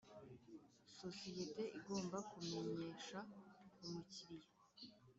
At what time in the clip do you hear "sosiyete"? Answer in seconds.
0.99-1.63